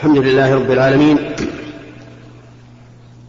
[0.00, 1.18] الحمد لله رب العالمين.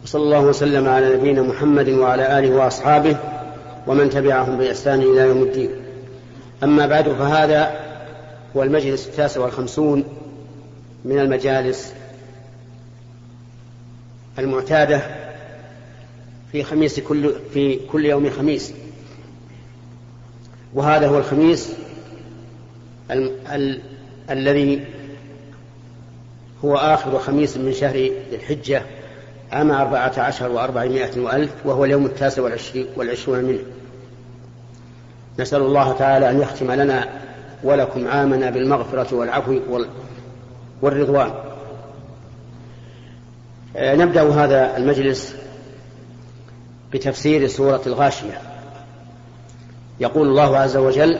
[0.04, 3.16] وصلى الله وسلم على نبينا محمد وعلى آله وأصحابه
[3.86, 5.70] ومن تبعهم بإحسان إلى يوم الدين.
[6.62, 7.80] أما بعد فهذا
[8.56, 10.04] هو المجلس التاسع والخمسون
[11.04, 11.92] من المجالس
[14.38, 15.00] المعتادة
[16.52, 18.72] في خميس كل في كل يوم خميس.
[20.74, 21.72] وهذا هو الخميس
[23.10, 23.80] ال ال
[24.30, 24.84] الذي
[26.64, 28.82] هو آخر خميس من شهر ذي الحجة
[29.52, 32.42] عام أربعة عشر وأربعمائة وألف وهو اليوم التاسع
[32.96, 33.62] والعشرون منه.
[35.38, 37.08] نسأل الله تعالى أن يختم لنا
[37.64, 39.60] ولكم عامنا بالمغفرة والعفو
[40.82, 41.32] والرضوان.
[43.76, 45.34] آه، نبدأ هذا المجلس
[46.92, 48.40] بتفسير سورة الغاشية.
[50.00, 51.18] يقول الله عز وجل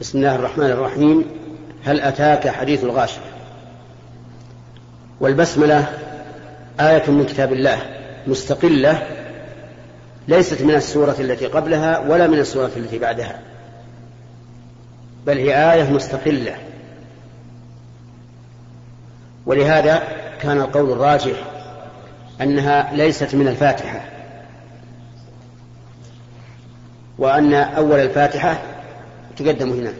[0.00, 1.24] بسم الله الرحمن الرحيم
[1.84, 3.27] هل أتاك حديث الغاشية؟
[5.20, 5.86] والبسملة
[6.80, 7.78] آية من كتاب الله
[8.26, 9.06] مستقلة
[10.28, 13.40] ليست من السورة التي قبلها ولا من السورة التي بعدها
[15.26, 16.56] بل هي آية مستقلة.
[19.46, 20.02] ولهذا
[20.40, 21.36] كان القول الراجح
[22.40, 24.00] أنها ليست من الفاتحة
[27.18, 28.58] وأن أول الفاتحة
[29.36, 29.92] تقدم هنا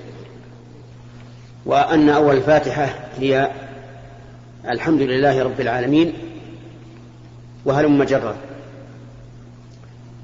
[1.66, 3.50] وأن أول الفاتحة هي
[4.69, 6.12] الحمد لله رب العالمين
[7.64, 8.36] وهلم جرا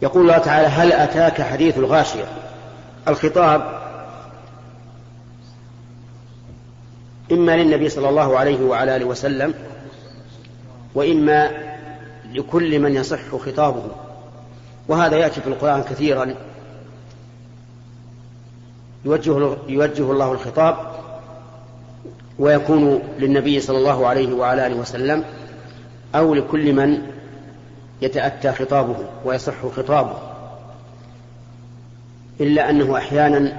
[0.03, 2.25] يقول الله تعالى هل أتاك حديث الغاشية؟
[3.09, 3.83] الخطاب
[7.33, 9.55] إما للنبي صلى الله عليه وعلى آله وسلم
[10.95, 11.51] وإما
[12.33, 13.85] لكل من يصح خطابه.
[14.89, 16.35] وهذا يأتي في القرآن كثيرا.
[19.05, 20.94] يوجه, يوجه الله الخطاب
[22.39, 25.25] ويكون للنبي صلى الله عليه وعلى آله وسلم
[26.15, 27.03] أو لكل من
[28.03, 30.19] يتأتى خطابه ويصح خطابه.
[32.41, 33.53] إلا أنه أحيانا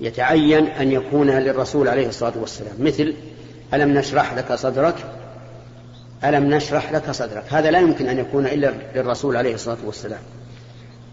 [0.00, 3.14] يتعين أن يكون للرسول عليه الصلاة والسلام مثل
[3.74, 4.94] ألم نشرح لك صدرك؟
[6.24, 10.20] ألم نشرح لك صدرك؟ هذا لا يمكن أن يكون إلا للرسول عليه الصلاة والسلام.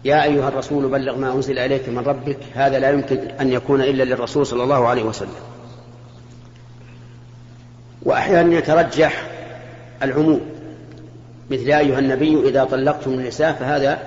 [0.04, 4.04] يا أيها الرسول بلغ ما أنزل إليك من ربك هذا لا يمكن أن يكون إلا
[4.04, 5.57] للرسول صلى الله عليه وسلم.
[8.08, 9.22] وأحيانا يترجح
[10.02, 10.40] العموم
[11.50, 13.98] مثل يا أيها النبي إذا طلقتم النساء فهذا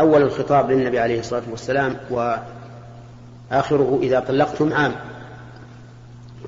[0.00, 4.92] أول الخطاب للنبي عليه الصلاة والسلام وآخره إذا طلقتم عام.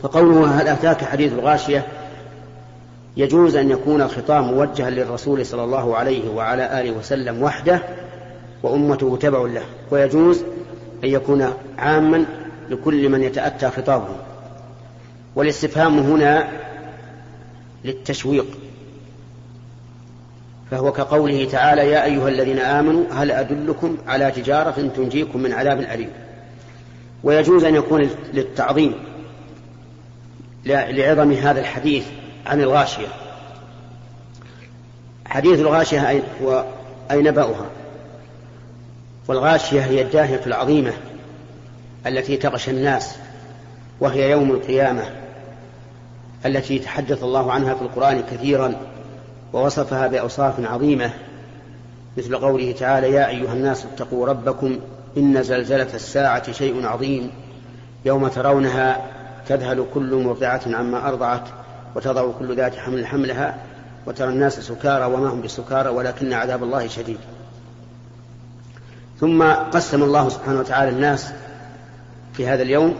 [0.02, 1.86] فقوله هل أتاك حديث الغاشية؟
[3.16, 7.82] يجوز أن يكون الخطاب موجها للرسول صلى الله عليه وعلى آله وسلم وحده
[8.62, 9.62] وأمته تبع له.
[9.90, 10.44] ويجوز
[11.04, 12.24] أن يكون عاما
[12.70, 14.16] لكل من يتأتى خطابه.
[15.36, 16.48] والاستفهام هنا
[17.84, 18.46] للتشويق.
[20.70, 26.10] فهو كقوله تعالى يا أيها الذين آمنوا هل أدلكم على تجارة تنجيكم من عذاب أليم؟
[27.24, 28.94] ويجوز أن يكون للتعظيم
[30.66, 32.04] لعظم هذا الحديث
[32.46, 33.06] عن الغاشية.
[35.26, 36.22] حديث الغاشية أي,
[37.10, 37.66] أي نبأها.
[39.28, 40.92] والغاشية هي الداهية العظيمة
[42.06, 43.16] التي تغشى الناس
[44.00, 45.02] وهي يوم القيامة.
[46.46, 48.74] التي تحدث الله عنها في القرآن كثيرا
[49.52, 51.10] ووصفها بأوصاف عظيمة
[52.16, 54.78] مثل قوله تعالى يا أيها الناس اتقوا ربكم
[55.16, 57.30] إن زلزلة الساعة شيء عظيم
[58.04, 59.06] يوم ترونها
[59.46, 61.48] تذهل كل مرضعة عما أرضعت
[61.94, 63.56] وتضع كل ذات حمل حملها
[64.06, 67.18] وترى الناس سكارى وما هم بسكارى ولكن عذاب الله شديد.
[69.20, 71.32] ثم قسم الله سبحانه وتعالى الناس
[72.32, 72.96] في هذا اليوم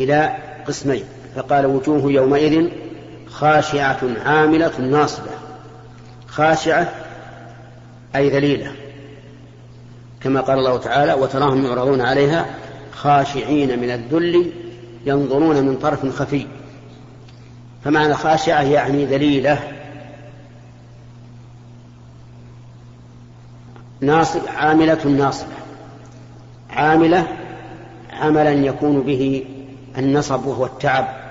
[0.00, 1.04] إلى قسمين.
[1.36, 2.68] فقال وجوه يومئذ
[3.26, 5.30] خاشعة عاملة ناصبة.
[6.26, 6.92] خاشعة
[8.16, 8.72] أي ذليلة.
[10.20, 12.46] كما قال الله تعالى وتراهم يعرضون عليها
[12.92, 14.52] خاشعين من الذل
[15.06, 16.46] ينظرون من طرف خفي.
[17.84, 19.58] فمعنى خاشعة يعني ذليلة.
[24.00, 25.52] ناصب عاملة ناصبة.
[26.70, 27.26] عاملة
[28.12, 29.44] عملا يكون به
[29.98, 31.21] النصب وهو التعب.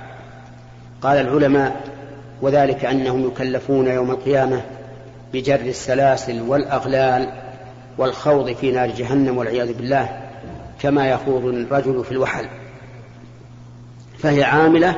[1.02, 1.82] قال العلماء
[2.42, 4.62] وذلك أنهم يكلفون يوم القيامة
[5.34, 7.34] بجر السلاسل والأغلال
[7.98, 10.10] والخوض في نار جهنم والعياذ بالله
[10.82, 12.46] كما يخوض الرجل في الوحل.
[14.20, 14.96] فهي عاملة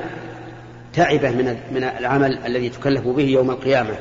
[0.94, 3.96] تعبة من من العمل الذي تكلف به يوم القيامة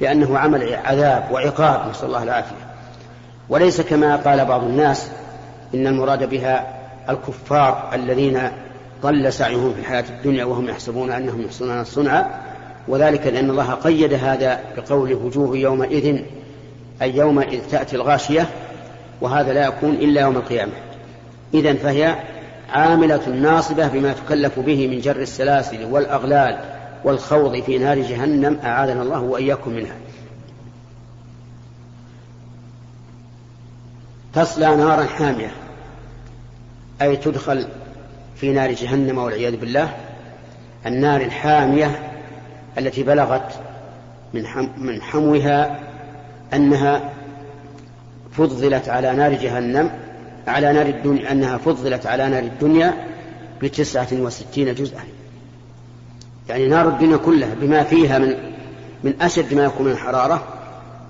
[0.00, 2.70] لأنه عمل عذاب وعقاب نسأل الله العافية.
[3.48, 5.10] وليس كما قال بعض الناس
[5.74, 8.50] إن المراد بها الكفار الذين
[9.02, 12.26] ضل سعيهم في الحياة الدنيا وهم يحسبون أنهم يحسنون صنعا
[12.88, 16.22] وذلك لأن الله قيد هذا بقول وجوه يومئذ
[17.02, 18.48] أي يومئذ تأتي الغاشية
[19.20, 20.72] وهذا لا يكون إلا يوم القيامة.
[21.54, 22.16] إذا فهي
[22.68, 26.58] عاملة ناصبة بما تكلف به من جر السلاسل والأغلال
[27.04, 29.96] والخوض في نار جهنم أعاذنا الله وإياكم منها.
[34.34, 35.52] تصلى نارا حامية
[37.02, 37.66] أي تدخل
[38.40, 39.96] في نار جهنم والعياذ بالله
[40.86, 42.12] النار الحامية
[42.78, 43.52] التي بلغت
[44.34, 44.44] من
[44.78, 45.80] من حموها
[46.54, 47.12] أنها
[48.32, 49.90] فضلت على نار جهنم
[50.46, 52.94] على نار الدنيا أنها فضلت على نار الدنيا
[53.62, 55.02] بتسعة وستين جزءا.
[56.48, 58.34] يعني نار الدنيا كلها بما فيها من
[59.04, 60.44] من أشد ما يكون من الحرارة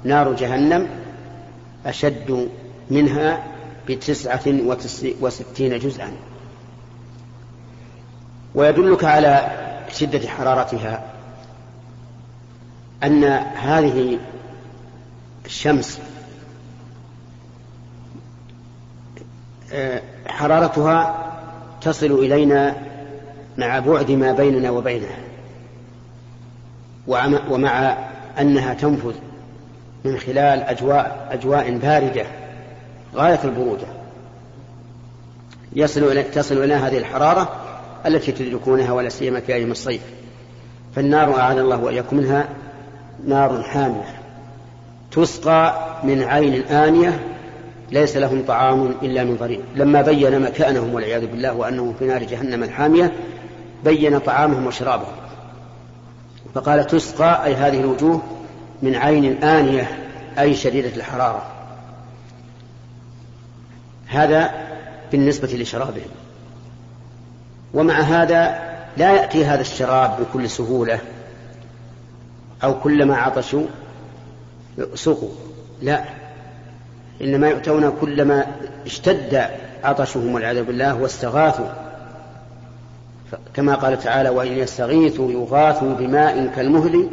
[0.04, 0.86] نار جهنم
[1.86, 2.48] أشد
[2.90, 3.42] منها
[3.88, 4.42] بتسعة
[5.20, 6.12] وستين جزءا.
[8.54, 9.50] ويدلك على
[9.92, 11.02] شدة حرارتها
[13.04, 13.24] أن
[13.54, 14.18] هذه
[15.46, 16.00] الشمس
[19.72, 21.26] آه، حرارتها
[21.80, 22.76] تصل إلينا
[23.58, 25.18] مع بعد ما بيننا وبينها
[27.50, 27.96] ومع
[28.40, 29.14] أنها تنفذ
[30.04, 32.26] من خلال أجواء أجواء باردة
[33.14, 33.86] غاية البرودة.
[35.72, 37.69] يصل إلى تصل إلى هذه الحرارة
[38.06, 40.02] التي تدركونها ولا سيما في أيام الصيف.
[40.96, 42.48] فالنار أعاذ الله وإياكم منها
[43.26, 44.20] نار حامية.
[45.10, 47.20] تسقى من عين آنية
[47.92, 49.60] ليس لهم طعام إلا من ضريع.
[49.74, 53.12] لما بين مكانهم والعياذ بالله وأنهم في نار جهنم الحامية
[53.84, 55.12] بين طعامهم وشرابهم.
[56.54, 58.22] فقال تسقى أي هذه الوجوه
[58.82, 59.98] من عين آنية
[60.38, 61.42] أي شديدة الحرارة.
[64.06, 64.50] هذا
[65.12, 66.10] بالنسبة لشرابهم.
[67.74, 70.98] ومع هذا لا يأتي هذا الشراب بكل سهولة
[72.64, 73.66] أو كلما عطشوا
[74.94, 75.30] سقوا.
[75.82, 76.04] لا.
[77.20, 78.46] إنما يؤتون كلما
[78.86, 79.50] اشتد
[79.84, 81.68] عطشهم والعياذ بالله واستغاثوا.
[83.54, 87.08] كما قال تعالى وإن يستغيثوا يغاثوا بماء كالمهل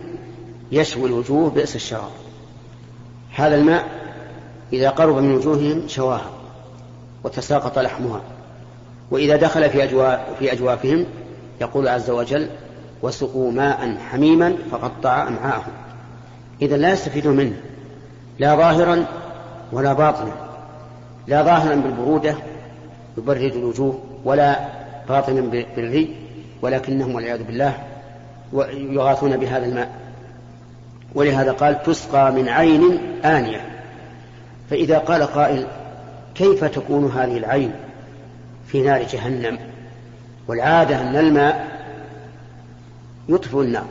[0.72, 2.12] يشوي الوجوه بئس الشراب.
[3.36, 3.88] هذا الماء
[4.74, 6.30] إذا قرب من وجوههم شواها
[7.24, 8.22] وتساقط لحمها.
[9.12, 11.06] وإذا دخل في, أجواء في أجوافهم
[11.62, 12.50] يقول عز وجل
[13.02, 15.74] وسقوا ماء حميما فقطع أمعاءهم.
[16.62, 17.56] إذا لا يستفيدون منه
[18.40, 19.06] لا ظاهرا
[19.72, 20.32] ولا باطنا.
[21.28, 22.36] لا ظاهرا بالبرودة
[23.18, 24.60] يبرد الوجوه ولا
[25.10, 26.16] باطنا بالري
[26.62, 27.74] ولكنهم والعياذ بالله
[28.74, 29.90] يغاثون بهذا الماء.
[31.16, 33.62] ولهذا قال تسقى من عين آنية.
[34.70, 35.68] فإذا قال قائل
[36.36, 37.72] كيف تكون هذه العين؟
[38.68, 39.60] في نار جهنم
[40.48, 41.68] والعادة أن الماء
[43.30, 43.86] يطفئ النار.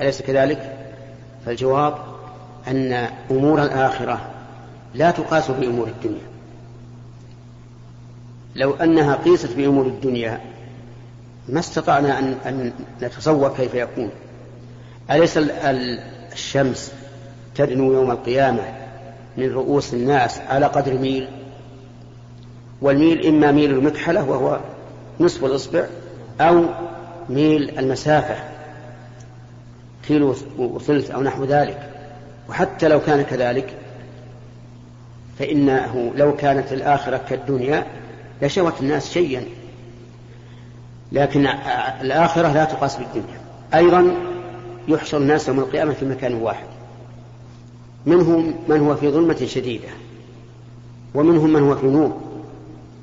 [0.00, 0.76] أليس كذلك؟
[1.46, 1.98] فالجواب
[2.68, 4.30] أن أمور الآخرة
[4.94, 6.26] لا تقاس بأمور الدنيا.
[8.56, 10.40] لو أنها قيست بأمور الدنيا
[11.48, 12.72] ما استطعنا أن, أن
[13.02, 14.10] نتصور كيف يكون.
[15.10, 15.38] أليس
[16.32, 16.92] الشمس
[17.54, 18.62] تدنو يوم القيامة
[19.36, 21.28] من رؤوس الناس على قدر ميل؟
[22.80, 24.60] والميل إما ميل المكحلة وهو
[25.20, 25.86] نصف الإصبع
[26.40, 26.64] أو
[27.28, 28.36] ميل المسافة
[30.06, 31.90] كيلو وثلث أو نحو ذلك.
[32.48, 33.74] وحتى لو كان كذلك
[35.38, 37.86] فإنه لو كانت الآخرة كالدنيا
[38.42, 39.44] لشوت الناس شيئا.
[41.12, 41.46] لكن
[42.00, 43.40] الآخرة لا تقاس بالدنيا.
[43.74, 44.14] أيضا
[44.88, 46.66] يحشر الناس يوم القيامة في مكان واحد.
[48.06, 49.88] منهم من هو في ظلمة شديدة
[51.14, 52.25] ومنهم من هو في نور.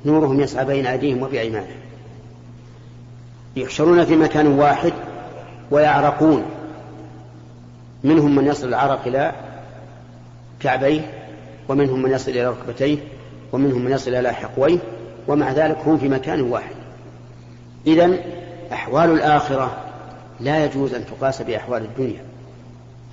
[0.04, 1.76] نورهم يسعى بين أيديهم وبأيمانهم.
[3.56, 4.92] يحشرون في مكان واحد
[5.70, 6.44] ويعرقون.
[8.04, 9.32] منهم من يصل العرق إلى
[10.60, 11.00] كعبيه
[11.68, 12.98] ومنهم من يصل إلى ركبتيه
[13.52, 14.78] ومنهم من يصل إلى حقويه
[15.28, 16.74] ومع ذلك هم في مكان واحد.
[17.86, 18.18] إذا
[18.72, 19.76] أحوال الآخرة
[20.40, 22.22] لا يجوز أن تقاس بأحوال الدنيا.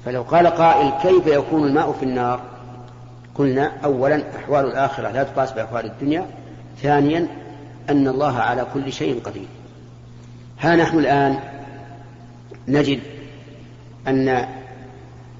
[0.05, 2.41] فلو قال قائل كيف يكون الماء في النار؟
[3.35, 6.25] قلنا أولا أحوال الآخرة لا تقاس بأحوال الدنيا
[6.81, 7.27] ثانيا
[7.89, 9.47] أن الله على كل شيء قدير.
[10.59, 11.39] ها نحن الآن
[12.67, 12.99] نجد
[14.07, 14.47] أن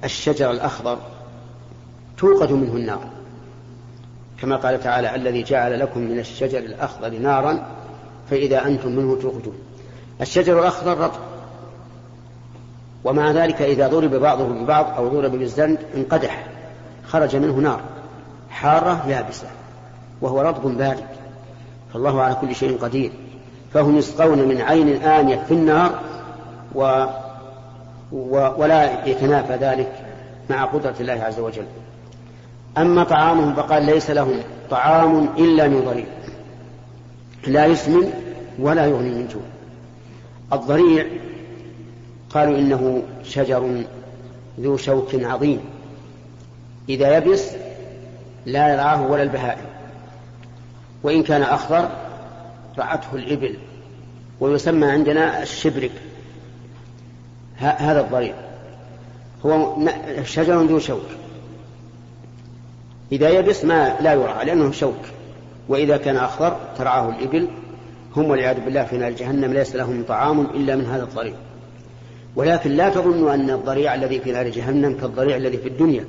[0.03, 0.97] الشجر الأخضر
[2.17, 3.09] توقد منه النار.
[4.41, 7.65] كما قال تعالى الذي جعل لكم من الشجر الأخضر نارا
[8.29, 9.55] فإذا أنتم منه توقدون.
[10.21, 11.19] الشجر الأخضر رطب.
[13.03, 16.47] ومع ذلك إذا ضرب بعضه ببعض أو ضرب بالزند انقدح
[17.07, 17.81] خرج منه نار
[18.49, 19.47] حارة يابسة
[20.21, 21.10] وهو رطب بارد.
[21.93, 23.11] فالله على كل شيء قدير.
[23.73, 25.99] فهم يسقون من عين آنية في النار
[26.75, 27.05] و
[28.57, 29.91] ولا يتنافى ذلك
[30.49, 31.65] مع قدرة الله عز وجل.
[32.77, 36.05] أما طعامهم فقال ليس لهم طعام إلا من ضريع.
[37.47, 38.13] لا يسمن
[38.59, 39.43] ولا يغني من جوع.
[40.53, 41.05] الضريع
[42.29, 43.83] قالوا إنه شجر
[44.59, 45.59] ذو شوك عظيم.
[46.89, 47.51] إذا يبس
[48.45, 49.70] لا يرعاه ولا البهائم.
[51.03, 51.89] وإن كان أخضر
[52.77, 53.57] رعته الإبل
[54.39, 55.91] ويسمى عندنا الشبرك
[57.57, 58.33] هذا الضريع.
[59.45, 59.77] هو
[60.23, 61.05] شجر ذو شوك.
[63.11, 64.99] إذا يبس ما لا يرعى لأنه شوك.
[65.69, 67.47] وإذا كان أخضر ترعاه الإبل.
[68.15, 71.33] هم والعياذ بالله في نار جهنم ليس لهم طعام إلا من هذا الضريع.
[72.35, 76.05] ولكن لا تظنوا أن الضريع الذي في نار جهنم كالضريع الذي في الدنيا.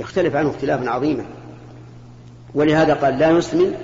[0.00, 1.24] يختلف عنه اختلافا عظيما
[2.54, 3.74] ولهذا قال لا يسمن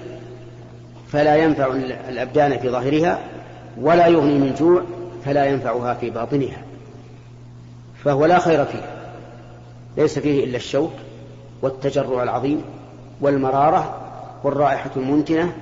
[1.13, 1.67] فلا ينفع
[2.09, 3.19] الأبدان في ظاهرها
[3.81, 4.83] ولا يغني من جوع
[5.25, 6.63] فلا ينفعها في باطنها
[8.05, 8.83] فهو لا خير فيه
[9.97, 10.93] ليس فيه إلا الشوك
[11.63, 12.63] والتجرع العظيم
[13.21, 14.01] والمرارة
[14.45, 15.53] والرائحة المنتنة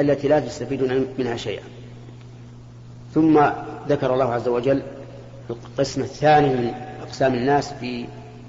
[0.00, 1.62] التي لا تستفيدون منها شيئا.
[3.14, 3.40] ثم
[3.88, 4.82] ذكر الله عز وجل
[5.50, 8.06] القسم الثاني من أقسام الناس في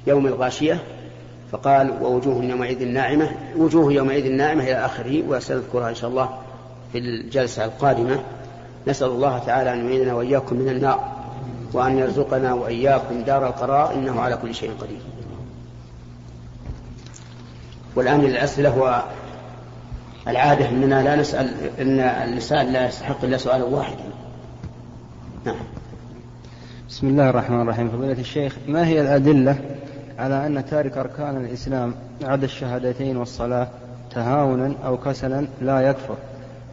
[0.08, 0.84] يوم الغاشية
[1.52, 6.30] فقال ووجوه يومئذ ناعمة وجوه يومئذ ناعمة إلى آخره وسنذكرها إن شاء الله
[6.92, 8.20] في الجلسة القادمة.
[8.88, 11.12] نسأل الله تعالى أن يعيننا وإياكم من النار
[11.74, 15.00] وأن يرزقنا وإياكم دار القرار إنه على كل شيء قدير.
[17.96, 19.04] والآن الأسئلة
[20.26, 24.04] والعادة أننا لا نسأل أن الإنسان لا يستحق إلا سؤالا واحدا.
[25.46, 25.56] نعم.
[26.90, 27.90] بسم الله الرحمن الرحيم.
[27.90, 29.79] فضيلة الشيخ ما هي الأدلة
[30.20, 33.68] على أن تارك أركان الإسلام عدا الشهادتين والصلاة
[34.12, 36.16] تهاونا أو كسلا لا يكفر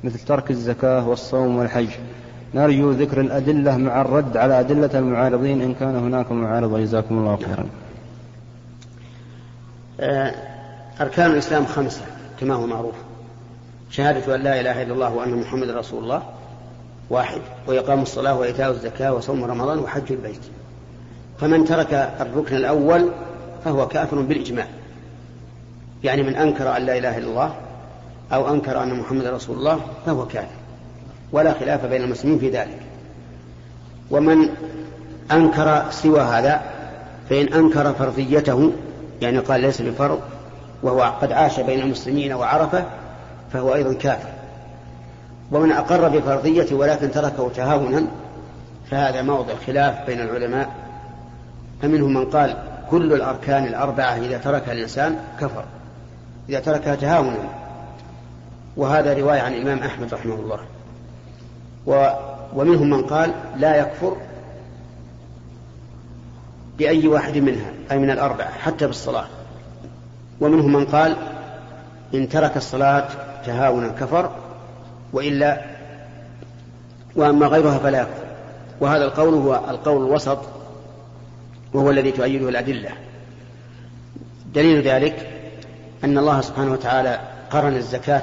[0.04, 1.88] مثل ترك الزكاة والصوم والحج.
[2.54, 5.62] نرجو ذكر الأدلة مع الرد على أدلة المعارضين.
[5.62, 7.66] إن كان هناك معارض جزاكم الله خيرا.
[10.00, 10.34] آه،
[11.00, 12.02] أركان الإسلام خمسة
[12.40, 12.94] كما هو معروف.
[13.90, 16.22] شهادة أن لا إله إلا الله وأن محمد رسول الله
[17.10, 20.42] واحد وإقام الصلاة وإيتاء الزكاة وصوم رمضان وحج البيت.
[21.40, 23.10] فمن ترك الركن الأول
[23.66, 24.66] فهو كافر بالإجماع.
[26.04, 27.54] يعني من أنكر أن لا إله إلا الله
[28.32, 30.56] أو أنكر أن محمد رسول الله فهو كافر.
[31.32, 32.78] ولا خلاف بين المسلمين في ذلك.
[34.10, 34.48] ومن
[35.32, 36.62] أنكر سوى هذا
[37.30, 38.72] فإن أنكر فرضيته
[39.22, 40.20] يعني قال ليس بفرض
[40.82, 42.84] وهو قد عاش بين المسلمين وعرفه
[43.52, 44.28] فهو أيضا كافر.
[45.52, 48.06] ومن أقر بفرضيته ولكن تركه تهاونا
[48.90, 50.68] فهذا موضع خلاف بين العلماء.
[51.82, 52.56] فمنهم من قال
[52.90, 55.64] كل الأركان الأربعة إذا تركها الإنسان كفر
[56.48, 57.36] إذا تركها تهاونا
[58.76, 60.58] وهذا رواية عن الإمام أحمد رحمه الله.
[61.86, 62.10] و
[62.54, 64.16] ومنهم من قال لا يكفر
[66.78, 69.26] بأي واحد منها أي من الأربعة حتى بالصلاة.
[70.40, 71.16] ومنهم من قال
[72.14, 73.08] إن ترك الصلاة
[73.46, 74.30] تهاونا كفر
[75.12, 75.60] وإلا
[77.16, 78.26] وأما غيرها فلا يكفر.
[78.80, 80.55] وهذا القول هو القول الوسط
[81.76, 82.90] وهو الذي تؤيده الأدلة.
[84.54, 85.28] دليل ذلك
[86.04, 88.22] أن الله سبحانه وتعالى قرن الزكاة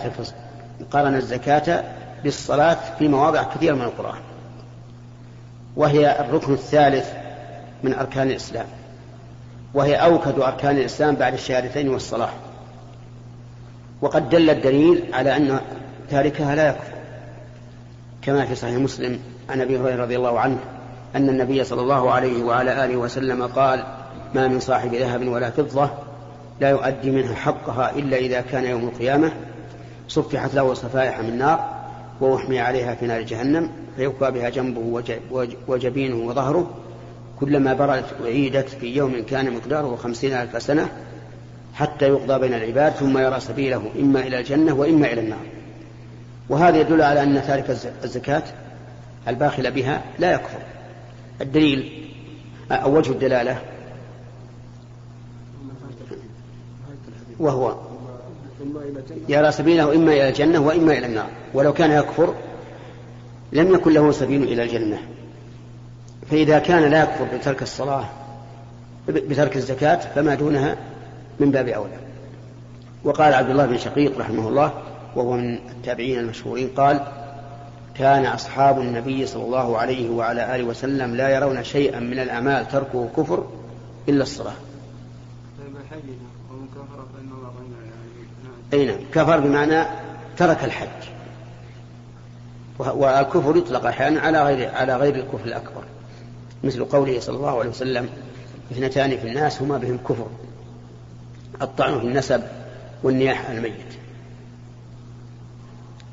[0.91, 1.83] قرن الزكاة
[2.23, 4.19] بالصلاة في مواضع كثيرة من القرآن
[5.75, 7.13] وهي الركن الثالث
[7.83, 8.65] من أركان الإسلام
[9.73, 12.33] وهي أوكد أركان الإسلام بعد الشهادتين والصلاة.
[14.01, 15.59] وقد دل الدليل على أن
[16.09, 16.93] تاركها لا يكفر
[18.21, 19.19] كما في صحيح مسلم
[19.49, 20.59] عن أبي هريرة رضي الله عنه.
[21.15, 23.83] أن النبي صلى الله عليه وعلى آله وسلم قال
[24.35, 25.89] ما من صاحب ذهب ولا فضة
[26.61, 29.31] لا يؤدي منها حقها إلا إذا كان يوم القيامة
[30.07, 31.69] صفحت له صفائح من نار
[32.21, 35.03] وأحمي عليها في نار جهنم فيكوى بها جنبه
[35.67, 36.69] وجبينه وظهره
[37.39, 40.89] كلما بردت أعيدت في يوم كان مقداره خمسين ألف سنة
[41.73, 45.45] حتى يقضى بين العباد ثم يرى سبيله إما إلى الجنة وإما إلى النار.
[46.49, 47.69] وهذا يدل على أن تارك
[48.03, 48.43] الزكاة
[49.27, 50.59] الباخل بها لا يكفر.
[51.43, 52.09] الدليل
[52.71, 53.61] أو وجه الدلالة.
[57.39, 57.75] وهو
[59.29, 62.33] يرى سبيله إما إلى الجنة وإما إلى النار ولو كان يكفر
[63.51, 64.99] لم يكن له سبيل إلى الجنة.
[66.31, 68.05] فإذا كان لا يكفر بترك الصلاة
[69.07, 70.77] بترك الزكاة فما دونها
[71.39, 71.97] من باب أولى.
[73.03, 74.73] وقال عبد الله بن شقيق رحمه الله
[75.15, 77.22] وهو من التابعين المشهورين قال
[77.95, 83.09] كان أصحاب النبي صلى الله عليه وعلى آله وسلم لا يرون شيئا من الأعمال تركه
[83.17, 83.47] كفر
[84.09, 84.53] إلا الصلاة.
[88.73, 89.83] أي نعم كفر بمعنى
[90.37, 91.03] ترك الحج.
[92.79, 95.83] والكفر يطلق أحيانا على غير على غير الكفر الأكبر.
[96.63, 98.09] مثل قوله صلى الله عليه وسلم
[98.71, 100.27] اثنتان في الناس هما بهم كفر.
[101.61, 102.43] الطعن في النسب
[103.03, 103.93] والنياح الميت.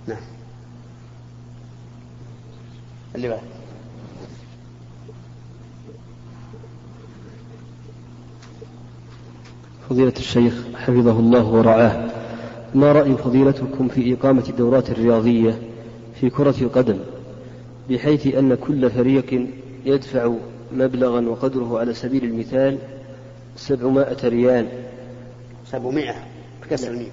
[0.07, 0.40] نعم.
[3.15, 3.41] اللي بعد.
[9.91, 12.11] فضيلة الشيخ حفظه الله ورعاه
[12.75, 15.59] ما رأي فضيلتكم في إقامة الدورات الرياضية
[16.21, 16.99] في كرة القدم
[17.91, 19.47] بحيث أن كل فريق
[19.85, 20.33] يدفع
[20.73, 22.79] مبلغا وقدره على سبيل المثال
[23.57, 24.69] سبعمائة ريال؟
[25.67, 26.15] سبعمائة
[26.63, 27.11] بكسر الميم.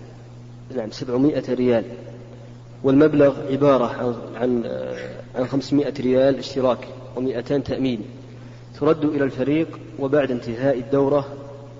[0.75, 1.83] نعم سبعمائة ريال.
[2.83, 4.63] والمبلغ عبارة عن عن
[5.35, 8.01] عن 500 ريال اشتراك و200 تأمين.
[8.79, 11.27] ترد إلى الفريق وبعد انتهاء الدورة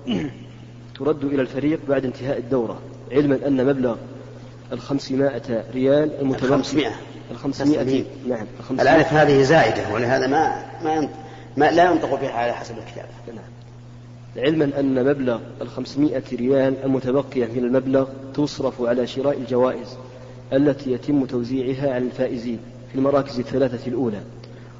[0.98, 2.78] ترد إلى الفريق بعد انتهاء الدورة
[3.12, 3.96] علما أن مبلغ
[4.72, 6.92] الخمسمائة ريال المتبقي الخمسمائة.
[7.30, 11.08] الخمسمائة نعم الألف هذه زائدة ولهذا ما ما,
[11.56, 13.06] ما لا ينطق بها على حسب الكتاب.
[13.28, 13.44] نعم.
[14.36, 19.96] علما أن مبلغ الخمسمائة ريال المتبقية من المبلغ تصرف على شراء الجوائز.
[20.52, 22.58] التي يتم توزيعها على الفائزين
[22.92, 24.20] في المراكز الثلاثة الأولى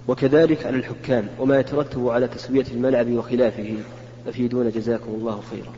[0.08, 3.76] وكذلك على الحكام وما يترتب على تسوية الملعب وخلافه.
[4.28, 5.72] أفيدون جزاكم الله خيرا.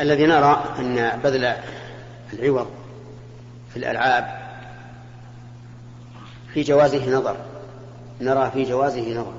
[0.00, 1.54] الذي نرى أن بذل
[2.32, 2.66] العوض
[3.70, 4.42] في الألعاب
[6.54, 7.36] في جوازه نظر.
[8.20, 9.32] نرى في جوازه نظر.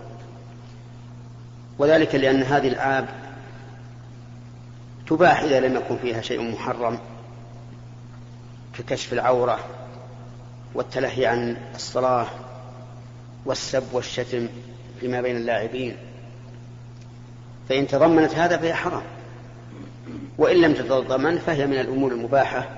[1.79, 3.09] وذلك لأن هذه الألعاب
[5.07, 6.99] تباح إذا لم يكن فيها شيء محرم.
[8.77, 9.59] ككشف العورة
[10.73, 12.27] والتلهي عن الصلاة
[13.45, 14.47] والسب والشتم
[14.99, 15.97] فيما بين اللاعبين.
[17.69, 19.03] فإن تضمنت هذا فهي حرام.
[20.37, 22.69] وإن لم تتضمن فهي من الأمور المباحة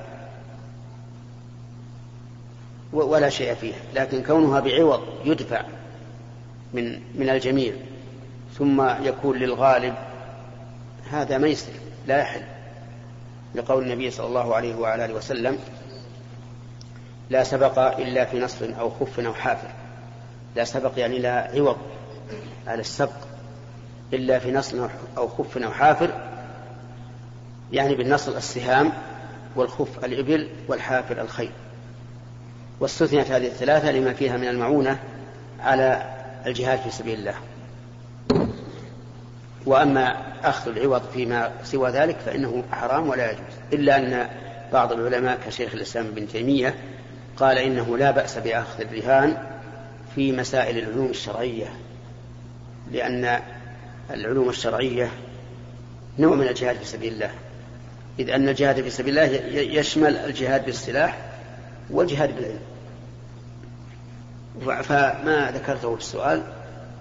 [2.93, 3.79] ولا شيء فيها.
[3.95, 5.61] لكن كونها بعوض يدفع
[6.73, 7.73] من من الجميع.
[8.57, 9.93] ثم يكون للغالب
[11.11, 11.71] هذا ميسر
[12.07, 12.41] لا يحل.
[13.55, 15.59] لقول النبي صلى الله عليه وعلى آله وسلم
[17.29, 19.67] لا سبق إلا في نصر أو خف أو حافر.
[20.55, 21.77] لا سبق يعني لا عوض
[22.67, 23.25] على السبق
[24.13, 26.09] إلا في نصر أو خف أو حافر
[27.71, 28.91] يعني بالنصر السهام
[29.55, 31.51] والخف الإبل والحافر الخيل.
[32.79, 34.99] واستثنيت هذه الثلاثة لما فيها من المعونة
[35.59, 37.35] على الجهاد في سبيل الله.
[39.65, 44.29] وأما أخذ العوض فيما سوى ذلك فإنه حرام ولا يجوز إلا أن
[44.73, 46.75] بعض العلماء كشيخ الإسلام ابن تيمية
[47.37, 49.37] قال إنه لا بأس بأخذ الرهان
[50.15, 51.67] في مسائل العلوم الشرعية
[52.91, 53.39] لأن
[54.11, 55.11] العلوم الشرعية
[56.19, 57.31] نوع من الجهاد في سبيل الله.
[58.19, 59.35] إذ أن الجهاد في سبيل الله
[59.79, 61.17] يشمل الجهاد بالسلاح
[61.89, 62.59] والجهاد بالعلم.
[64.83, 66.43] فما ذكرته في السؤال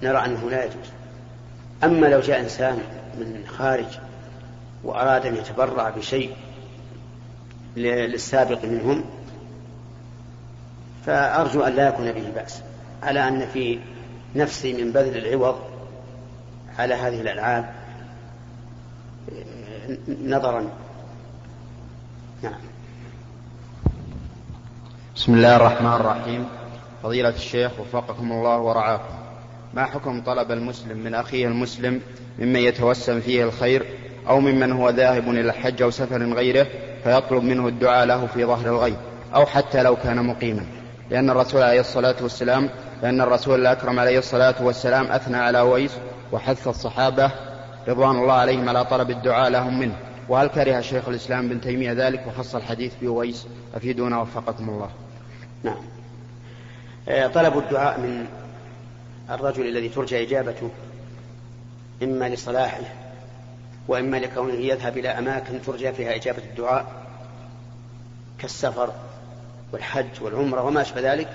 [0.02, 0.86] نرى أنه لا يجوز.
[1.84, 2.78] أما لو جاء إنسان
[3.18, 3.98] من خارج
[4.84, 6.36] وأراد أن يتبرع بشيء
[7.76, 9.04] للسابق منهم
[11.06, 12.62] فأرجو أن لا يكون به بأس.
[13.02, 13.78] على أن في
[14.36, 15.58] نفسي من بذل العوض
[16.78, 17.74] على هذه الألعاب
[20.24, 20.64] نظرا.
[22.42, 22.60] نعم.
[25.16, 26.46] بسم الله الرحمن الرحيم.
[27.02, 29.14] فضيلة الشيخ وفقكم الله ورعاكم.
[29.74, 32.00] ما حكم طلب المسلم من أخيه المسلم
[32.38, 33.86] ممن يتوسم فيه الخير
[34.28, 36.66] أو ممن هو ذاهب إلى الحج أو سفر غيره
[37.04, 38.96] فيطلب منه الدعاء له في ظهر الغيب
[39.34, 40.66] أو حتى لو كان مقيما؟
[41.10, 42.70] لأن الرسول عليه الصلاة والسلام
[43.02, 45.92] لأن الرسول الأكرم عليه الصلاة والسلام أثنى على ويس
[46.32, 47.30] وحث الصحابة
[47.88, 49.96] رضوان الله عليهم على طلب الدعاء لهم منه.
[50.28, 54.90] وهل كره شيخ الإسلام ابن تيمية ذلك وخص الحديث بويس؟ أفيدونا وفقكم الله.
[55.62, 55.82] نعم.
[57.08, 58.26] آه، طلب الدعاء من
[59.30, 60.70] الرجل الذي ترجى إجابته
[62.02, 62.80] إما لصلاحه
[63.88, 66.86] وإما لكونه يذهب إلى أماكن ترجى فيها إجابة الدعاء
[68.38, 68.92] كالسفر.
[69.74, 71.28] والحج والعمرة وما أشبه ذلك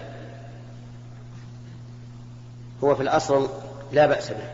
[2.84, 3.50] هو في الأصل
[3.92, 4.50] لا بأس به.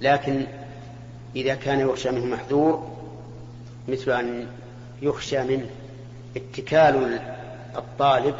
[0.00, 0.46] لكن
[1.36, 2.96] إذا كان يخشى منه محذور
[3.88, 4.46] مثل أن
[5.02, 5.66] يخشى منه
[6.36, 7.20] اتكال
[7.76, 8.34] الطالب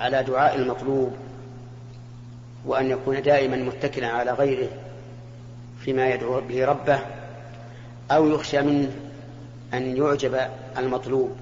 [0.00, 1.12] على دعاء المطلوب
[2.66, 4.68] وأن يكون دائما متكلا على غيره
[5.80, 6.98] فيما يدعو به ربه
[8.10, 8.90] أو يخشى منه
[9.74, 10.40] أن يعجب
[10.78, 11.36] المطلوب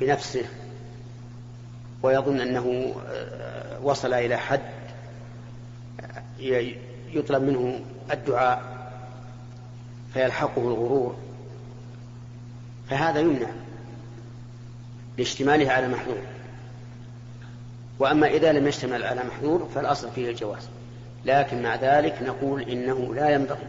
[0.00, 0.44] بنفسه
[2.02, 4.60] ويظن أنه آه، وصل إلى حد
[7.12, 7.80] يطلب منه
[8.12, 8.78] الدعاء
[10.14, 11.16] فيلحقه الغرور.
[12.90, 13.48] فهذا يمنع
[15.18, 16.22] لاشتماله على محذور.
[17.98, 20.68] وأما إذا لم يشتمل على محذور فالأصل فيه الجواز.
[21.24, 23.68] لكن مع ذلك نقول إنه لا ينبغي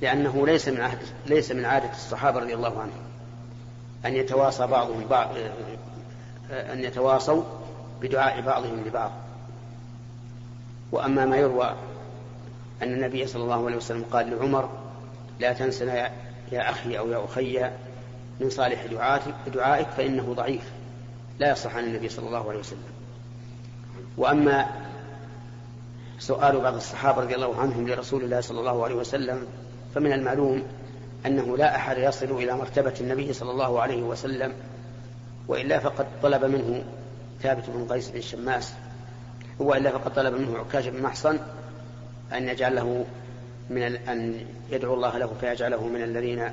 [0.00, 3.02] لأنه ليس من عهد ليس من عادة الصحابة رضي الله عنهم
[4.06, 5.28] أن يتواصى بعضهم بعض
[6.50, 7.42] أن يتواصوا
[8.02, 9.12] بدعاء بعضهم لبعض.
[10.92, 11.74] وأما ما يروى
[12.82, 14.68] أن النبي صلى الله عليه وسلم قال لعمر
[15.40, 16.10] لا تنسنا
[16.52, 17.70] يا أخي أو يا أخي
[18.40, 18.86] من صالح
[19.52, 20.70] دعائك, فإنه ضعيف.
[21.38, 22.90] لا يصح عن النبي صلى الله عليه وسلم.
[24.16, 24.66] وأما
[26.18, 29.46] سؤال بعض الصحابة رضي الله عنهم لرسول الله صلى الله عليه وسلم
[29.94, 30.62] فمن المعلوم
[31.26, 34.52] أنه لا أحد يصل إلى مرتبة النبي صلى الله عليه وسلم
[35.48, 36.84] وإلا فقد طلب منه
[37.42, 38.72] ثابت بن قيس بن شماس
[39.58, 41.38] وإلا فقد طلب منه عكاش بن محصن
[42.32, 43.06] أن يجعل له
[43.70, 46.52] من أن يدعو الله له فيجعله من الذين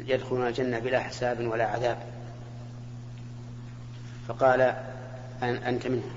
[0.00, 1.98] يدخلون الجنة بلا حساب ولا عذاب.
[4.28, 4.60] فقال
[5.42, 6.10] أن أنت منه.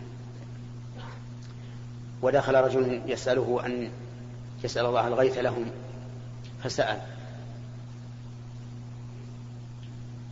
[2.21, 3.89] ودخل رجل يسأله أن
[4.63, 5.65] يسأل الله الغيث لهم
[6.63, 7.01] فسأل.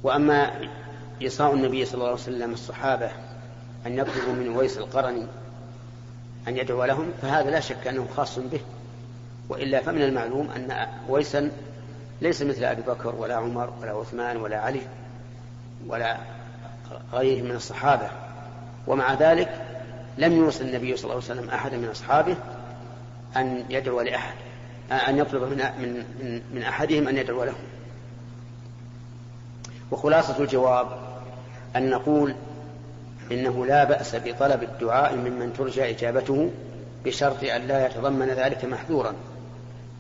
[0.04, 0.52] وأما
[1.22, 3.10] إيصاء النبي صلى الله عليه وسلم الصحابة
[3.86, 5.26] أن يطلبوا من ويس القرني
[6.48, 8.60] أن يدعو لهم فهذا لا شك أنه خاص به.
[9.50, 11.52] وإلا فمن المعلوم أن ويسا
[12.22, 14.82] ليس مثل أبي بكر ولا عمر ولا عثمان ولا علي
[15.88, 16.18] ولا
[17.14, 18.10] غيره من الصحابة.
[18.88, 19.66] ومع ذلك
[20.18, 22.38] لم يوصل النبي صلى الله عليه وسلم أحدا من أصحابه
[23.38, 24.36] أن يدعو لأحد
[24.92, 27.56] أن يطلب من من, من أحدهم أن يدعو لهم.
[29.92, 31.07] وخلاصة الجواب
[31.78, 32.36] أن نقول
[33.32, 36.52] إنه لا بأس بطلب الدعاء ممن ترجى إجابته
[37.06, 39.14] بشرط أن لا يتضمن ذلك محذورا.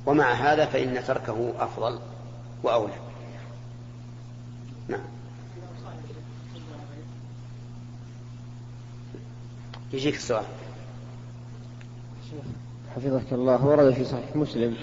[0.06, 2.00] ومع هذا فإن تركه أفضل
[2.64, 2.94] وأولى.
[4.88, 5.04] نعم.
[9.94, 10.44] يجيك السؤال.
[12.96, 14.78] حفظك الله ورد في صحيح مسلم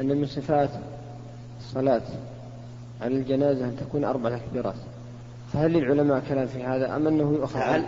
[0.00, 0.70] أن من صفات
[1.60, 2.02] الصلاة
[3.00, 4.74] على الجنازة أن تكون أربع تكبيرات.
[5.52, 7.86] فهل للعلماء كلام في هذا أم أنه يؤخذ هل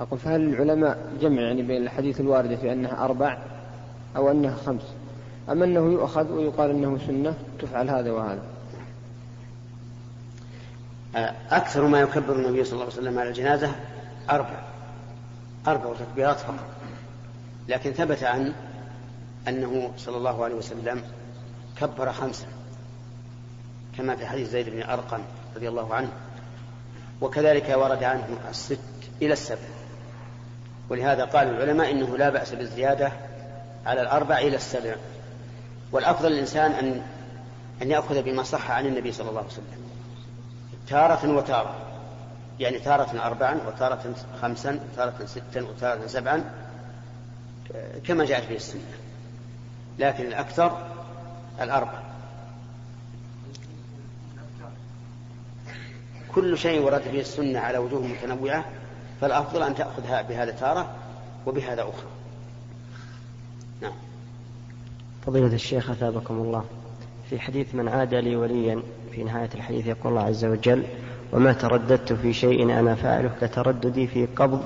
[0.00, 3.38] أقول فهل للعلماء جمع يعني بين الحديث الواردة في أنها أربع
[4.16, 4.82] أو أنها خمس؟
[5.50, 8.42] أم أنه يؤخذ ويقال أنه سنة تفعل هذا وهذا؟
[11.50, 13.72] أكثر ما يكبر النبي صلى الله عليه وسلم على الجنازة
[14.30, 14.60] أربع.
[15.66, 16.66] أربع تكبيرات فقط.
[17.68, 18.54] لكن ثبت عنه
[19.48, 21.02] أنه صلى الله عليه وسلم
[21.76, 22.46] كبر خمسة
[23.98, 25.20] كما في حديث زيد بن أرقم
[25.56, 26.08] رضي الله عنه.
[27.20, 28.78] وكذلك ورد عنه الست
[29.22, 29.68] إلى السبع.
[30.88, 33.12] ولهذا قال العلماء إنه لا بأس بالزيادة
[33.86, 34.94] على الأربع إلى السبع.
[35.92, 37.02] والأفضل للإنسان أن
[37.82, 39.80] أن يأخذ بما صح عن النبي صلى الله عليه وسلم.
[40.88, 41.74] تارة وتارة.
[42.60, 46.44] يعني تارة أربعا وتارة خمسا وتارة ستا وتارة سبعا
[48.04, 48.80] كما جاءت به السنة.
[49.98, 50.86] لكن الأكثر
[51.60, 52.09] الأربع.
[56.34, 58.64] كل شيء ورد به السنة على وجوه متنوعة
[59.20, 60.90] فالأفضل أن تأخذها بهذا تارة
[61.46, 62.10] وبهذا أخرى.
[63.82, 63.92] نعم.
[65.26, 66.64] فضيلة الشيخ أثابكم الله.
[67.30, 70.84] في حديث من عاد لي وليا في نهاية الحديث يقول الله عز وجل
[71.32, 74.64] وما ترددت في شيء أنا فاعله كترددي في قبض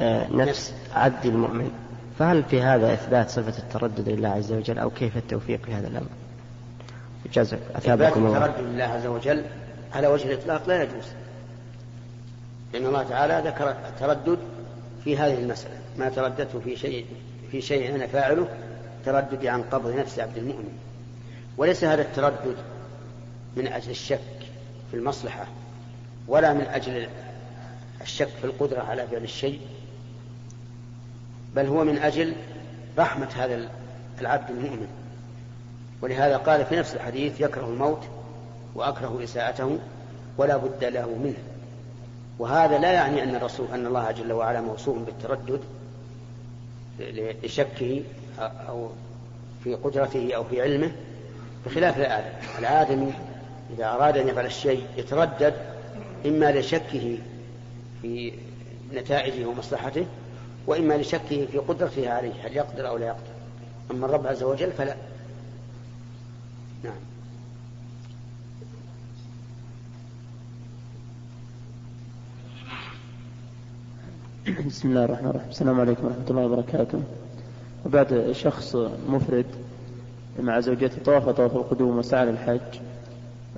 [0.00, 1.70] آه، نفس عبد المؤمن.
[2.18, 6.08] فهل في هذا إثبات صفة التردد لله عز وجل أو كيف التوفيق في هذا الأمر؟
[7.32, 8.46] جزاك أثابكم الله.
[8.46, 9.44] التردد لله عز وجل
[9.92, 11.04] على وجه الإطلاق لا يجوز.
[12.72, 14.38] لأن الله تعالى ذكر التردد
[15.04, 17.06] في هذه المسألة ما ترددت في شيء
[17.50, 18.48] في شيء أنا فاعله
[19.04, 20.78] ترددي عن قبض نفس عبد المؤمن.
[21.56, 22.56] وليس هذا التردد
[23.56, 24.20] من أجل الشك
[24.90, 25.46] في المصلحة
[26.28, 27.08] ولا من أجل
[28.02, 29.60] الشك في القدرة على فعل الشيء
[31.56, 32.32] بل هو من أجل
[32.98, 33.68] رحمة هذا
[34.20, 34.88] العبد المؤمن.
[36.02, 38.02] ولهذا قال في نفس الحديث يكره الموت
[38.76, 39.78] وأكره إساءته
[40.38, 41.38] ولا بد له منه.
[42.38, 45.60] وهذا لا يعني أن الرسول أن الله جل وعلا موصوف بالتردد
[47.44, 48.02] لشكه
[48.40, 48.88] أو
[49.64, 50.92] في قدرته أو في علمه
[51.66, 53.12] بخلاف الآدم الآدمي
[53.76, 55.54] إذا أراد أن يفعل الشيء يتردد
[56.26, 57.18] إما لشكه
[58.02, 58.32] في
[58.94, 60.06] نتائجه ومصلحته
[60.66, 63.36] وإما لشكه في قدرته عليه هل يقدر أو لا يقدر.
[63.90, 64.96] أما الرب عز وجل فلا.
[66.84, 67.15] نعم.
[74.46, 75.48] بسم الله الرحمن الرحيم.
[75.50, 77.02] السلام عليكم ورحمة الله وبركاته.
[77.86, 78.76] وبعد شخص
[79.08, 79.46] مفرد
[80.40, 82.60] مع زوجته طواف طواف القدوم وسعى للحج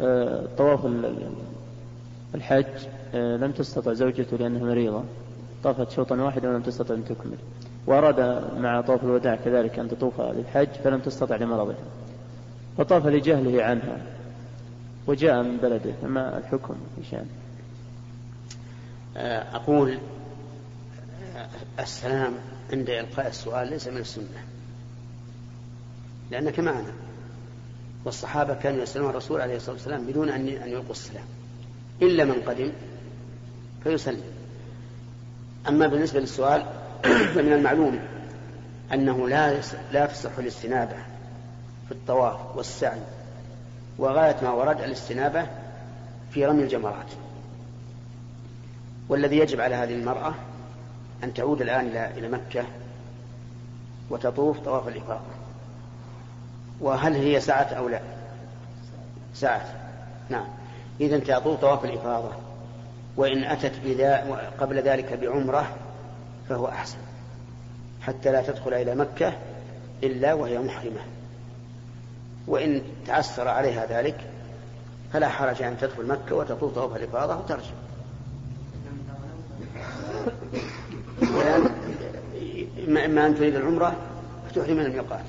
[0.00, 0.86] آه، طواف
[2.34, 2.64] الحج
[3.14, 5.02] آه، لم تستطع زوجته لأنها مريضة.
[5.64, 7.38] طافت شوطا واحدا ولم تستطع أن تكمل.
[7.86, 11.76] وأراد مع طواف الوداع كذلك أن تطوف للحج فلم تستطع لمرضها
[12.78, 13.96] فطاف لجهله عنها.
[15.06, 15.92] وجاء من بلده.
[16.02, 17.26] فما الحكم في شأنه؟
[19.16, 19.98] آه، أقول
[21.78, 22.34] السلام
[22.72, 24.44] عند إلقاء السؤال ليس من السنة.
[26.30, 26.92] لأنك معنا
[28.04, 31.24] والصحابة كانوا يسألون الرسول عليه الصلاة والسلام بدون أن أن يلقوا السلام
[32.02, 32.72] إلا من قدم
[33.84, 34.22] فيسلم.
[35.68, 36.66] أما بالنسبة للسؤال
[37.34, 38.00] فمن المعلوم
[38.92, 39.60] أنه لا
[39.92, 40.96] لا تصح الاستنابة
[41.88, 43.00] في الطواف والسعي
[43.98, 45.46] وغاية ما ورد الاستنابة
[46.30, 47.06] في رمي الجمرات.
[49.08, 50.34] والذي يجب على هذه المرأة
[51.24, 52.64] أن تعود الآن إلى مكة
[54.10, 55.20] وتطوف طواف الإفاضة
[56.80, 58.00] وهل هي سعة أو لا؟
[59.34, 59.74] سعة
[60.28, 60.46] نعم.
[61.00, 62.30] إذا تطوف طواف الإفاضة.
[63.16, 64.16] وإن أتت بذا
[64.60, 65.76] قبل ذلك بعمرة
[66.48, 66.98] فهو أحسن.
[68.00, 69.32] حتى لا تدخل إلى مكة
[70.02, 71.00] إلا وهي محرمة.
[72.46, 74.20] وإن تعسر عليها ذلك
[75.12, 77.87] فلا حرج أن تدخل مكة وتطوف طواف الإفاضة وترجع.
[82.88, 83.96] إما أن تريد العمرة
[84.48, 85.24] فتحرم من الميقات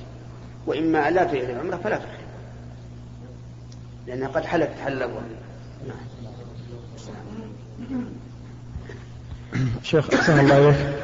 [0.68, 2.10] وإما أن لا تريد العمرة فلا تحرم.
[4.08, 5.22] لأنها قد حلت حل الأول
[5.88, 5.98] نعم
[9.84, 10.96] شيخ أحسن الله إليك.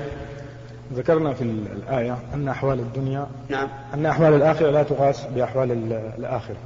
[0.94, 3.70] ذكرنا في الآية أن أحوال الدنيا نعم.
[3.94, 5.72] أن أحوال الآخرة لا تقاس بأحوال
[6.18, 6.58] الآخرة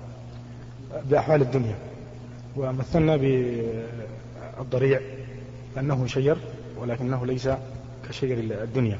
[1.06, 1.76] بأحوال الدنيا.
[2.56, 5.02] ومثلنا بالضريع
[5.78, 6.38] أنه شجر
[6.78, 7.50] ولكنه ليس
[8.10, 9.00] كشجر الدنيا.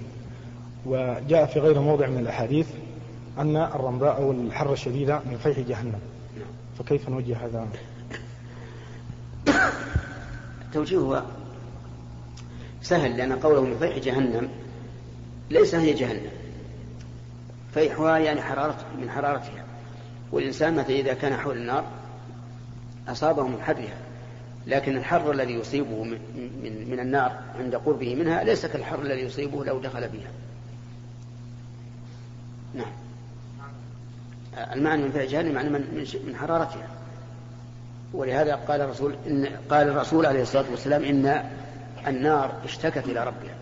[0.86, 2.68] وجاء في غير موضع من الأحاديث
[3.38, 6.00] أن الرمضاء أو الحر الشديد من فيح جهنم.
[6.80, 7.68] فكيف نوجه هذا؟
[10.74, 11.26] توجيهها
[12.82, 14.50] سهل لأن قوله من فيح جهنم
[15.50, 16.32] ليس هي جهنم.
[17.74, 19.66] فيحها يعني حرارة من حرارتها.
[20.32, 21.86] والإنسان متى إذا كان حول النار
[23.08, 24.09] أصابه من حرها.
[24.68, 26.20] لكن الحر الذي يصيبه من,
[26.90, 30.32] من, النار عند قربه منها ليس كالحر الذي يصيبه لو دخل بها.
[32.74, 32.92] نعم.
[34.74, 36.88] المعنى من فعل جهنم معنى من, من حرارتها.
[38.14, 41.44] ولهذا قال الرسول إن قال الرسول عليه الصلاة والسلام إن
[42.08, 43.56] النار اشتكت إلى ربها.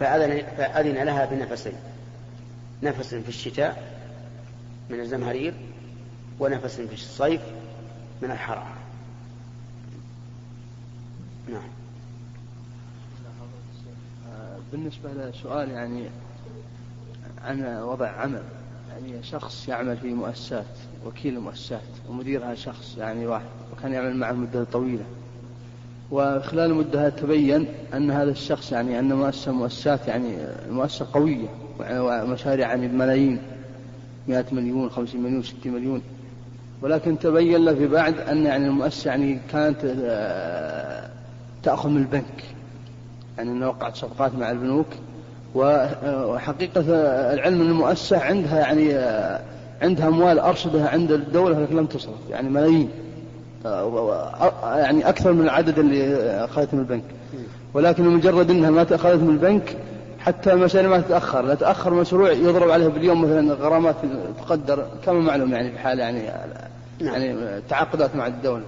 [0.00, 1.74] فأذن, فأذن لها بنفسين.
[2.82, 3.94] نفس في الشتاء
[4.90, 5.54] من الزمهرير
[6.40, 7.40] ونفس في الصيف
[8.22, 8.73] من الحرارة.
[11.48, 11.68] نعم.
[14.72, 16.04] بالنسبة لسؤال يعني
[17.44, 18.42] عن وضع عمل
[18.90, 20.64] يعني شخص يعمل في مؤسسات
[21.06, 25.04] وكيل المؤسسات ومديرها شخص يعني واحد وكان يعمل معه مدة طويلة.
[26.10, 30.36] وخلال المدة تبين أن هذا الشخص يعني أن مؤسسة مؤسسات يعني
[30.70, 31.48] مؤسسة قوية
[31.80, 33.38] ومشاريع يعني بملايين
[34.28, 36.02] 100 مليون 50 مليون 60 مليون.
[36.82, 41.03] ولكن تبين له في بعد أن يعني المؤسسة يعني كانت آه،
[41.64, 42.44] تأخذ من البنك
[43.38, 44.86] يعني أنه وقعت صفقات مع البنوك
[45.54, 46.84] وحقيقة
[47.34, 48.94] العلم أن المؤسسة عندها يعني
[49.82, 52.88] عندها أموال أرصدها عند الدولة لكن لم تصرف يعني ملايين
[54.64, 57.04] يعني أكثر من العدد اللي أخذته من البنك
[57.74, 59.76] ولكن مجرد أنها ما تأخذت من البنك
[60.18, 63.96] حتى المشاريع ما تتأخر لا تأخر مشروع يضرب عليه باليوم مثلا غرامات
[64.38, 66.22] تقدر كما معلوم يعني في حال يعني
[67.00, 67.14] نعم.
[67.14, 68.64] يعني تعاقدات مع الدولة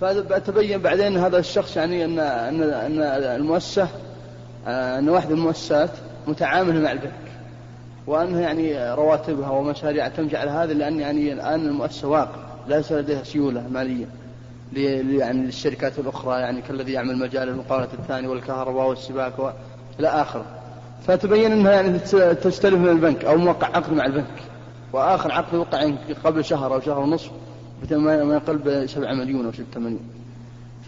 [0.00, 3.00] فتبين بعدين هذا الشخص يعني أن أن أن
[3.40, 3.88] المؤسسة
[4.66, 5.90] أن واحد من المؤسسات
[6.26, 7.12] متعاملة مع البنك
[8.06, 13.68] وأنها يعني رواتبها ومشاريعها تمشي على هذا لأن يعني الآن المؤسسة واقع ليس لديها سيولة
[13.68, 14.06] مالية
[14.72, 19.32] يعني للشركات الأخرى يعني كالذي يعمل مجال المقاولة الثاني والكهرباء والسباك
[20.00, 20.44] إلى آخره.
[21.06, 21.98] فتبين أنها يعني
[22.34, 24.42] تستلف من البنك أو موقع عقد مع البنك
[24.92, 25.90] وآخر عقد وقع
[26.24, 27.30] قبل شهر أو شهر ونصف.
[27.90, 30.00] ما يقل بسبعة مليون أو ستة مليون.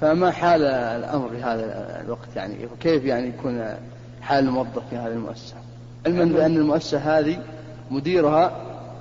[0.00, 3.74] فما حال الأمر في هذا الوقت يعني؟ كيف يعني يكون
[4.20, 5.54] حال الموظف في هذه المؤسسة؟
[6.06, 7.38] علما بأن المؤسسة هذه
[7.90, 8.52] مديرها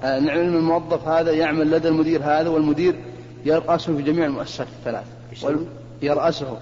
[0.04, 2.96] آه، نعلم الموظف هذا يعمل لدى المدير هذا والمدير
[3.46, 5.06] يرأسه في جميع المؤسسات الثلاث.
[6.02, 6.58] يرأسه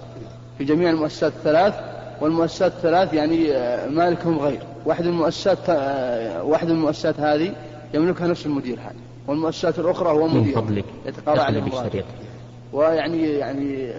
[0.57, 1.73] في جميع المؤسسات الثلاث.
[2.21, 4.59] والمؤسسات الثلاث يعني آه، مالكهم غير.
[4.85, 7.53] واحد المؤسسات آه، واحد المؤسسات هذه
[7.93, 8.95] يملكها نفس المدير هذا.
[9.27, 10.85] والمؤسسات الأخرى هو مدير من فضلك.
[11.05, 11.61] يتقاضى عليه
[12.73, 13.91] ويعني يعني